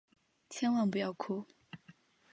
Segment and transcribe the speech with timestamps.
[0.49, 1.45] 千万不要哭！